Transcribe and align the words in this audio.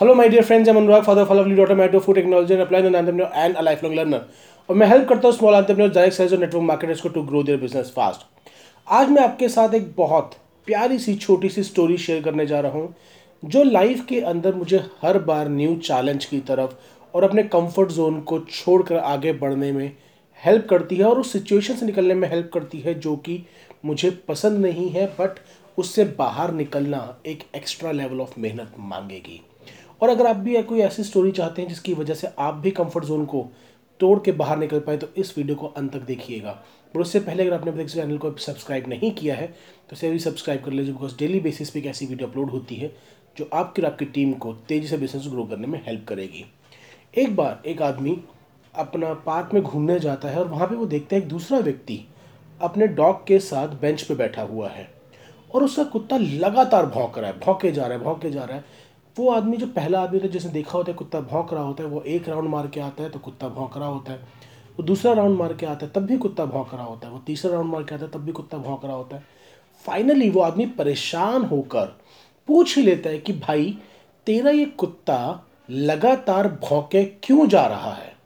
Hello, 0.00 0.14
my 0.14 0.24
dear 0.28 0.44
friends 0.44 0.68
of 0.68 1.30
a 1.30 1.34
lovely 1.34 1.54
daughter, 1.56 1.74
married 1.74 1.92
to 1.92 2.00
food 2.00 2.16
technology 2.16 2.52
and 2.52 2.62
applied 2.62 2.84
an 2.84 2.94
entrepreneur 2.94 3.30
and 3.34 3.56
a 3.56 4.20
और 4.68 4.76
मैं 4.76 4.86
help 4.86 5.08
करता 5.08 5.28
हूँ 5.28 5.36
small 5.36 5.54
entrepreneur 5.54 5.90
direct 5.90 6.16
sales 6.16 6.32
और 6.32 6.38
network 6.38 6.64
marketers 6.64 7.00
को 7.00 7.08
to 7.08 7.22
grow 7.22 7.42
their 7.42 7.58
business 7.60 7.92
fast 7.96 8.26
आज 8.86 9.10
मैं 9.10 9.22
आपके 9.22 9.48
साथ 9.48 9.74
एक 9.74 9.90
बहुत 9.96 10.34
प्यारी 10.66 10.98
सी 10.98 11.14
छोटी 11.14 11.48
सी 11.48 11.62
स्टोरी 11.62 11.96
शेयर 11.98 12.22
करने 12.22 12.46
जा 12.46 12.60
रहा 12.60 12.72
हूँ 12.72 12.94
जो 13.44 13.62
लाइफ 13.62 14.04
के 14.08 14.20
अंदर 14.32 14.54
मुझे 14.54 14.84
हर 15.02 15.18
बार 15.22 15.48
न्यू 15.48 15.76
चैलेंज 15.76 16.24
की 16.24 16.40
तरफ़ 16.40 16.74
और 17.14 17.24
अपने 17.24 17.42
कंफर्ट 17.42 17.92
जोन 17.92 18.20
को 18.20 18.40
छोड़कर 18.40 18.96
आगे 18.96 19.32
बढ़ने 19.32 19.72
में 19.72 19.90
हेल्प 20.40 20.66
करती 20.70 20.96
है 20.96 21.04
और 21.04 21.20
उस 21.20 21.32
सिचुएशन 21.32 21.76
से 21.76 21.86
निकलने 21.86 22.14
में 22.14 22.28
हेल्प 22.28 22.50
करती 22.54 22.80
है 22.80 22.98
जो 23.00 23.16
कि 23.16 23.42
मुझे 23.84 24.10
पसंद 24.28 24.64
नहीं 24.66 24.88
है 24.90 25.06
बट 25.20 25.40
उससे 25.78 26.04
बाहर 26.18 26.52
निकलना 26.52 27.20
एक 27.26 27.50
एक्स्ट्रा 27.56 27.92
लेवल 27.92 28.20
ऑफ़ 28.20 28.40
मेहनत 28.40 28.74
मांगेगी। 28.78 29.42
और 30.00 30.08
अगर 30.08 30.26
आप 30.26 30.36
भी 30.36 30.62
कोई 30.62 30.80
ऐसी 30.80 31.04
स्टोरी 31.04 31.32
चाहते 31.32 31.62
हैं 31.62 31.68
जिसकी 31.68 31.94
वजह 31.94 32.14
से 32.14 32.28
आप 32.38 32.54
भी 32.54 32.70
कंफर्ट 32.70 33.04
जोन 33.04 33.24
को 33.24 33.46
तोड़ 34.00 34.18
के 34.20 34.32
बाहर 34.32 34.58
निकल 34.58 34.80
पाए 34.80 34.96
तो 34.96 35.08
इस 35.16 35.36
वीडियो 35.38 35.56
को 35.56 35.66
अंत 35.66 35.92
तक 35.92 36.02
देखिएगा। 36.02 36.50
और 36.94 37.00
उससे 37.00 37.20
पहले 37.20 37.42
अगर 37.42 37.54
आपने 37.54 37.70
अपने 37.70 37.84
चैनल 37.84 38.18
को 38.18 38.30
सब्सक्राइब 38.36 38.88
नहीं 38.88 39.10
किया 39.10 39.34
है 39.34 39.46
तो 39.46 39.92
इसे 39.92 40.10
भी 40.10 40.18
सब्सक्राइब 40.18 40.62
कर 40.64 40.72
लीजिए 40.72 40.92
बिकॉज़ 40.92 41.16
डेली 41.18 41.40
बेसिस 41.40 41.70
पे 41.70 41.78
एक 41.78 41.86
ऐसी 41.86 42.06
वीडियो 42.06 42.28
अपलोड 42.28 42.50
होती 42.50 42.74
है, 42.74 42.92
जो 43.36 43.48
आपकी 43.54 43.82
और 43.82 43.88
आपकी 43.88 44.04
टीम 44.04 44.32
को 44.32 44.52
तेज़ी 44.68 44.88
से 44.88 44.96
बिज़नेस 44.96 45.26
ग्रो 45.28 45.44
करने 45.44 45.66
में 45.66 45.80
हेल्प 45.86 46.04
करेगी। 46.08 46.44
एक 47.14 47.36
बार 47.36 47.62
एक 47.66 47.82
आदमी 47.82 48.18
अपना 48.74 49.12
पार्क 49.26 49.54
में 49.54 49.62
घूमने 49.62 49.98
जाता 50.00 50.28
है 50.28 50.38
और 50.38 50.48
वहाँ 50.48 50.66
पे 50.68 50.74
वो 50.74 50.86
देखता 50.86 51.16
है 51.16 51.22
एक 51.22 51.28
दूसरा 51.28 51.58
व्यक्ति 51.58 52.00
अपने 52.60 52.86
डॉग 52.88 53.26
के 53.26 53.38
साथ 53.38 53.80
बेंच 53.80 54.02
पे 54.02 54.14
बैठा 54.14 54.42
हुआ 54.42 54.68
है। 54.68 54.88
और 55.54 55.64
उसका 55.64 55.84
कुत्ता 55.84 56.16
लगातार 56.16 56.86
भौंक 56.86 57.18
रहा 57.18 57.30
है, 57.30 57.38
भौंके 57.40 57.70
जा 57.72 57.86
रहा 57.86 57.98
है, 57.98 58.04
भौंके 58.04 58.30
जा 58.30 58.44
रहा 58.44 58.56
है। 58.56 58.64
वो 59.18 59.30
आदमी 59.30 59.56
जो 59.56 59.66
पहला 59.66 60.00
आदमी 60.00 60.20
था 60.20 60.26
जिसने 60.26 60.52
देखा 60.52 60.72
होता 60.72 60.92
है, 60.92 60.96
कुत्ता 60.96 61.20
भौंक 61.20 61.52
रहा 61.52 61.62
होता 61.62 61.82
है, 61.82 61.88
वो 61.88 62.00
एक 62.00 62.28
राउंड 62.28 62.48
मार 62.48 62.66
के 62.66 62.80
आता 62.80 63.02
है 63.02 63.10
तो 63.10 63.18
कुत्ता 63.18 63.48
भौंक 63.48 63.76
रहा 63.76 63.88
होता 63.88 64.12
है। 64.12 64.18
वो 64.76 64.82
दूसरा 64.82 65.12
राउंड 65.12 65.38
मार 65.38 65.54
के 65.54 65.66
आता 65.66 65.86
है, 65.86 65.92
तब 65.92 66.00
भी 66.00 66.16
कुत्ता 66.16 66.44
भौंक 66.44 66.74
रहा 66.74 66.84
होता 66.84 67.06
है। 67.06 67.12
वो 67.12 67.18
तीसरा 67.18 67.52
राउंड 67.52 67.70
मार 67.70 67.82
के 67.82 67.94
आता 67.94 68.04
है, 68.04 68.10
तब 68.10 68.18
भी 68.18 68.32
कुत्ता 68.32 68.58
भौंक 68.58 68.84
रहा 68.84 68.94
होता 68.94 69.16
है। 69.16 69.24
फाइनली 69.86 70.30
वो 70.30 70.40
आदमी 70.40 70.66
परेशान 70.66 71.44
होकर 71.44 71.98
पूछ 72.46 72.78
ही 72.78 72.84
लेता 72.84 73.10
है 73.10 73.18
कि, 73.18 73.32
भाई, 73.32 73.78
तेरा 74.26 74.50
ये 74.50 74.64
कुत्ता 74.64 75.46
लगातार 75.70 76.48
भौंके 76.48 77.04
क्यों 77.04 77.48
जा 77.48 77.66
रहा 77.66 77.92
है? 77.92 78.16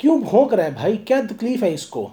क्यों 0.00 0.22
भौंक 0.22 0.54
रहा 0.54 0.66
है 0.66 0.74
भाई? 0.74 0.96
क्या 0.96 1.22
तकलीफ़ 1.22 1.64
है 1.64 1.74
इसको? 1.74 2.10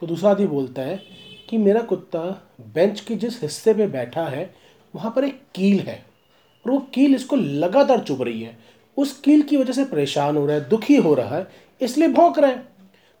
तो 0.00 0.06
दूसरा 0.06 0.30
आदमी 0.30 0.46
बोलता 0.46 0.82
है 0.82 1.02
कि, 1.48 1.58
मेरा 1.58 1.80
कुत्ता 1.80 2.48
बेंच 2.60 3.00
के 3.00 3.16
जिस 3.16 3.42
हिस्से 3.42 3.74
पे 3.74 3.86
बैठा 3.86 4.24
है, 4.24 4.54
वहाँ 4.94 5.12
पर 5.16 5.24
एक 5.24 5.42
कील 5.54 5.80
है। 5.80 6.09
और 6.64 6.72
वो 6.72 6.78
कील 6.94 7.14
इसको 7.14 7.36
लगातार 7.36 8.00
चुभ 8.00 8.22
रही 8.22 8.42
है। 8.42 8.58
उस 8.96 9.12
कील 9.20 9.42
की 9.42 9.56
वजह 9.56 9.72
से 9.72 9.84
परेशान 9.84 10.36
हो 10.36 10.44
रहा 10.46 10.56
है, 10.56 10.68
दुखी 10.68 10.96
हो 10.96 11.14
रहा 11.14 11.36
है, 11.36 11.46
इसलिए 11.80 12.08
भौंक 12.08 12.38
रहा 12.38 12.50
है। 12.50 12.68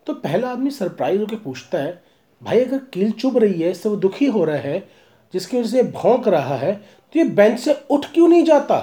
तो 0.06 0.14
पहला 0.14 0.48
आदमी 0.48 0.70
सरप्राइज़ 0.70 1.20
होकर 1.20 1.36
पूछता 1.36 1.78
है, 1.78 2.02
भाई, 2.42 2.60
अगर 2.60 2.78
कील 2.92 3.10
चुभ 3.12 3.36
रही 3.38 3.60
है, 3.62 3.70
इससे 3.70 3.88
वो 3.88 3.96
दुखी 3.96 4.26
हो 4.26 4.44
रहा 4.44 4.56
है, 4.56 4.88
जिसकी 5.34 5.58
वजह 5.58 5.68
से 5.68 5.82
भौंक 5.82 6.28
रहा 6.28 6.56
है 6.56 6.74
तो 6.74 7.18
ये 7.18 7.24
बेंच 7.26 7.58
से 7.60 7.74
उठ 7.90 8.06
क्यों 8.06 8.28
नहीं 8.28 8.44
जाता? 8.44 8.78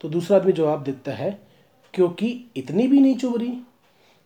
तो 0.00 0.08
दूसरा 0.08 0.36
आदमी 0.36 0.52
जवाब 0.52 0.82
देता 0.82 1.12
है, 1.12 1.38
क्योंकि 1.94 2.28
इतनी 2.56 2.86
भी 2.86 3.00
नहीं 3.00 3.16
चुभ 3.16 3.36
रही। 3.38 3.52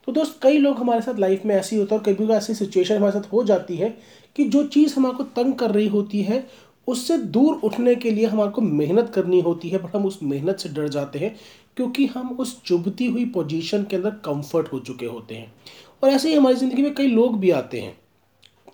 तो 0.08 0.12
दोस्त, 0.12 0.38
कई 0.42 0.58
लोग 0.58 0.78
हमारे 0.78 1.00
साथ 1.00 1.18
लाइफ 1.18 1.44
में 1.44 1.54
ऐसी 1.54 1.76
होता 1.76 1.94
है, 1.94 1.98
और 1.98 2.04
कभी 2.04 2.14
कभी 2.16 2.34
ऐसी 2.34 2.54
सिचुएशन 2.54 2.96
हमारे 2.96 3.12
साथ 3.12 3.32
हो 3.32 3.42
जाती 3.44 3.76
है 3.76 3.88
कि 4.36 4.44
जो 4.44 4.62
चीज़ 4.64 4.94
हमारे 4.96 5.14
को 5.14 5.24
तंग 5.32 5.54
कर 5.54 5.70
रही 5.70 5.88
होती 5.88 6.22
है 6.22 6.46
उससे 6.88 7.16
दूर 7.18 7.60
उठने 7.64 7.94
के 7.94 8.10
लिए 8.10 8.26
हमारे 8.26 8.50
को 8.50 8.60
मेहनत 8.60 9.12
करनी 9.14 9.40
होती 9.40 9.68
है 9.68 9.78
बट 9.78 9.94
हम 9.96 10.06
उस 10.06 10.18
मेहनत 10.22 10.58
से 10.58 10.68
डर 10.68 10.88
जाते 10.88 11.18
हैं 11.18 11.34
क्योंकि 11.76 12.06
हम 12.06 12.36
उस 12.40 12.62
चुभती 12.62 13.06
हुई 13.06 13.24
पोजीशन 13.24 13.84
के 13.84 13.96
अंदर 13.96 14.10
कंफर्ट 14.24 14.72
हो 14.72 14.78
चुके 14.78 15.06
होते 15.06 15.34
हैं। 15.34 15.52
और 16.02 16.10
ऐसे 16.10 16.28
ही 16.28 16.34
हमारी 16.34 16.56
ज़िंदगी 16.56 16.82
में 16.82 16.94
कई 16.94 17.06
लोग 17.06 17.38
भी 17.38 17.50
आते 17.50 17.80
हैं। 17.80 17.96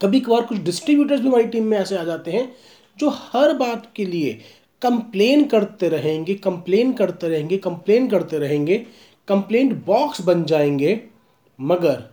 कभी 0.03 0.21
कभार 0.21 0.43
कुछ 0.43 0.59
डिस्ट्रीब्यूटर्स 0.59 1.21
भी 1.21 1.29
हमारी 1.29 1.45
टीम 1.45 1.65
में 1.65 1.79
ऐसे 1.79 1.97
आ 1.97 2.05
जाते 2.05 2.31
हैं, 2.31 2.53
जो 2.99 3.09
हर 3.09 3.53
बात 3.53 3.91
के 3.97 4.05
लिए 4.05 4.33
कंप्लेन 4.83 5.45
करते 5.45 5.89
रहेंगे 5.89 6.35
कंप्लेन 6.35 6.93
करते 6.93 7.29
रहेंगे 7.29 7.57
कंप्लेन 7.57 8.09
करते 8.09 8.39
रहेंगे 8.39 8.77
कंप्लेंट 9.29 9.73
बॉक्स 9.87 10.21
बन 10.21 10.45
जाएँगे, 10.45 11.01
मगर 11.59 12.05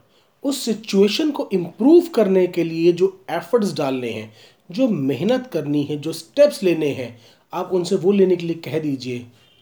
उस 0.44 0.64
सिचुएशन 0.66 1.32
को 1.32 1.50
इम्प्रूव 1.54 2.08
करने 2.08 2.46
के 2.48 2.64
लिए 2.64 2.92
जो 2.94 3.26
एफर्ट्स 3.30 3.74
डालने 3.74 4.10
हैं 4.10 4.32
जो 4.70 4.88
मेहनत 4.88 5.50
करनी 5.54 5.84
है, 5.84 5.98
जो 5.98 6.14
स्टेप्स 6.14 6.62
लेने 6.64 6.90
हैं, 6.92 7.18
आप 7.54 7.70
उनसे 7.74 7.96
वो 7.96 8.12
लेने 8.12 8.36
के 8.36 8.46
लिए 8.46 8.56
कह 8.66 8.80
दीजिए 8.80 9.20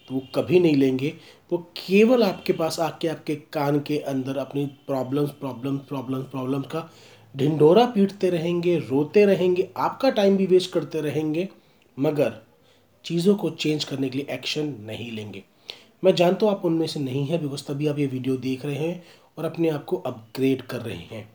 तो 0.08 0.14
वो 0.14 0.22
कभी 0.36 0.60
नहीं 0.60 0.76
लेंगे। 0.76 1.14
वो 1.52 1.58
केवल 1.78 2.24
आपके 2.24 2.54
पास 2.54 2.80
आके 2.80 3.08
आपके 3.08 3.36
कान 3.54 3.80
के 3.80 3.98
अंदर 4.00 4.38
अपनी 4.38 4.66
प्रॉब्लम्स 4.88 5.30
प्रॉब्लम्स 5.32 5.82
प्रॉब्लम्स 5.88 6.26
प्रॉब्लम्स 6.26 6.68
का 6.68 6.90
ढिंडोरा 7.36 7.86
पीटते 7.86 8.30
रहेंगे, 8.30 8.78
रोते 8.80 9.26
रहेंगे, 9.26 9.68
आपका 9.78 10.10
टाइम 10.10 10.38
भी 10.38 10.46
वेस्ट 10.46 10.72
करते 10.72 11.02
रहेंगे, 11.02 11.48
मगर 11.98 12.34
चीज़ों 13.06 13.36
को 13.36 13.50
चेंज 13.52 13.84
करने 13.84 14.10
के 14.10 14.18
लिए 14.18 14.34
एक्शन 14.34 14.76
नहीं 14.82 15.12
लेंगे। 15.12 15.44
मैं 16.04 16.14
जानता 16.16 16.46
हूँ 16.46 16.54
आप 16.54 16.66
उनमें 16.66 16.86
से 16.88 17.00
नहीं 17.00 17.26
है 17.26 17.38
बिकॉज़ 17.38 17.64
तभी 17.64 17.88
आप 17.88 18.00
ये 18.00 18.06
वीडियो 18.08 18.36
देख 18.38 18.66
रहे 18.66 18.76
हैं 18.78 19.04
और 19.38 19.46
अपने 19.46 19.70
आप 19.70 19.86
को 19.86 19.98
अपग्रेड 19.98 20.62
कर 20.62 20.82
रहे 20.82 20.96
हैं। 21.12 21.28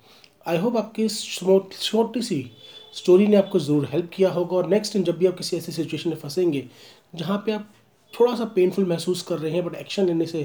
आई 0.47 0.59
होप 0.59 0.77
आपकी 0.77 1.09
छोटी 1.09 2.23
सी 2.23 2.41
स्टोरी 2.97 3.27
ने 3.27 3.37
आपको 3.37 3.59
ज़रूर 3.59 3.89
हेल्प 3.93 4.11
किया 4.15 4.31
होगा 4.31 4.57
और 4.57 4.69
नेक्स्ट 4.69 4.93
टाइम 4.93 5.05
जब 5.05 5.19
भी 5.19 5.27
आप 5.27 5.37
किसी 5.39 5.57
ऐसी 5.57 5.73
सिचुएशन 5.73 6.11
में 6.11 6.17
फंसेंगे, 6.17 6.65
जहाँ 7.15 7.43
पे 7.47 7.53
आप 7.53 7.73
थोड़ा 8.15 8.35
सा 8.37 8.45
पेनफुल 8.55 8.85
महसूस 8.87 9.23
कर 9.23 9.39
रहे 9.39 9.53
हैं 9.53 9.65
बट 9.65 9.75
एक्शन 9.75 10.07
लेने 10.07 10.27
से 10.27 10.43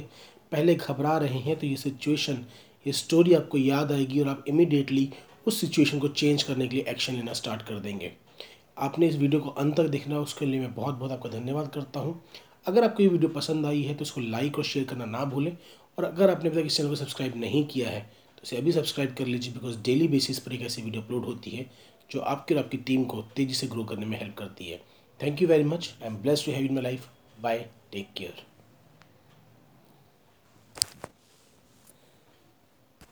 पहले 0.52 0.76
घबरा 0.76 1.18
रहे 1.18 1.40
हैं 1.40 1.56
तो 1.60 1.68
ये 1.68 1.76
सिचुएशन 1.78 2.46
ये 2.86 2.94
स्टोरी 2.94 3.34
आपको 3.34 3.58
याद 3.58 3.92
आएगी 3.92 4.20
और 4.20 4.28
आप 4.28 4.44
इमिडिएटली 4.48 5.10
उस 5.48 5.60
सिचुएशन 5.62 6.00
को 6.00 6.08
चेंज 6.10 6.44
करने 6.44 6.68
के 6.68 6.76
लिए 6.76 6.86
एक्शन 6.90 7.14
लेना 7.14 7.34
स्टार्ट 7.34 7.62
कर 7.62 7.80
देंगे। 7.80 8.12
आपने 8.78 9.08
इस 9.08 9.16
वीडियो 9.16 9.42
को 9.42 9.50
अंत 9.52 9.76
तक 9.78 9.88
देखना, 9.88 10.20
उसके 10.20 10.46
लिए 10.46 10.60
मैं 10.60 10.74
बहुत 10.76 10.96
बहुत 10.96 11.12
आपका 11.12 11.30
धन्यवाद 11.30 11.72
करता 11.74 12.00
हूँ। 12.00 12.22
अगर 12.68 12.84
आपको 12.84 13.04
ये 13.04 13.10
वीडियो 13.10 13.30
पसंद 13.32 13.66
आई 13.66 13.82
है 13.84 13.94
तो 13.96 14.06
इसको 14.06 14.22
लाइक 14.22 14.58
और 14.58 14.64
शेयर 14.64 14.86
करना 14.86 15.06
ना 15.08 15.24
भूलें 15.26 15.56
और 15.98 16.04
अगर 16.06 16.32
आपने 16.32 16.50
अभी 16.50 16.60
तक 16.60 16.68
इस 16.68 16.78
चैनल 16.78 16.90
को 16.90 16.96
सब्सक्राइब 16.96 17.38
नहीं 17.38 17.66
किया 17.66 17.90
है 17.90 18.10
तो 18.42 18.48
इसे 18.48 18.58
अभी 18.58 18.72
सब्सक्राइब 18.72 19.14
कर 19.16 19.26
लीजिए 19.26 19.54
बिकॉज़ 19.54 19.78
डेली 19.84 20.08
बेसिस 20.08 20.40
पर 20.40 20.54
एक 20.54 20.62
ऐसी 20.62 20.82
वीडियो 20.82 21.02
अपलोड 21.02 21.26
होती 21.26 21.52
है, 21.52 21.66
जो 22.12 22.20
आपके 22.20 22.56
और 22.56 22.64
आपकी 22.64 22.78
टीम 22.78 23.04
को 23.06 23.22
तेज़ी 23.36 23.54
से 23.54 23.68
ग्रो 23.68 23.84
करने 23.84 24.06
में 24.06 24.18
हेल्प 24.20 24.36
करती 24.38 24.70
है। 24.70 24.82
Thank 25.20 25.42
you 25.42 25.48
very 25.48 25.64
much 25.64 25.94
I 26.02 26.08
am 26.08 26.16
bless 26.18 26.46
to 26.46 26.52
have 26.52 26.66
in 26.66 26.74
my 26.74 26.84
life 26.84 27.08
bye 27.42 27.66
take 27.92 28.08
care 28.18 28.44